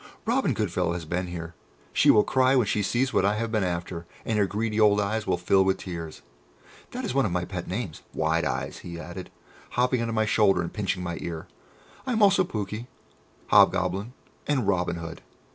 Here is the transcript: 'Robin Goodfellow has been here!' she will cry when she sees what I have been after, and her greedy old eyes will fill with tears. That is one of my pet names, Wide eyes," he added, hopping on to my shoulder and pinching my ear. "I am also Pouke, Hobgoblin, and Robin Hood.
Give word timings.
'Robin 0.25 0.55
Goodfellow 0.55 0.93
has 0.93 1.05
been 1.05 1.27
here!' 1.27 1.53
she 1.93 2.09
will 2.09 2.23
cry 2.23 2.55
when 2.55 2.65
she 2.65 2.81
sees 2.81 3.13
what 3.13 3.23
I 3.23 3.35
have 3.35 3.51
been 3.51 3.63
after, 3.63 4.07
and 4.25 4.39
her 4.39 4.47
greedy 4.47 4.79
old 4.79 4.99
eyes 4.99 5.27
will 5.27 5.37
fill 5.37 5.63
with 5.63 5.77
tears. 5.77 6.23
That 6.89 7.05
is 7.05 7.13
one 7.13 7.23
of 7.27 7.31
my 7.31 7.45
pet 7.45 7.67
names, 7.67 8.01
Wide 8.11 8.43
eyes," 8.43 8.79
he 8.79 8.99
added, 8.99 9.29
hopping 9.73 10.01
on 10.01 10.07
to 10.07 10.13
my 10.13 10.25
shoulder 10.25 10.63
and 10.63 10.73
pinching 10.73 11.03
my 11.03 11.19
ear. 11.21 11.45
"I 12.07 12.13
am 12.13 12.23
also 12.23 12.43
Pouke, 12.43 12.85
Hobgoblin, 13.49 14.13
and 14.47 14.67
Robin 14.67 14.95
Hood. 14.95 15.21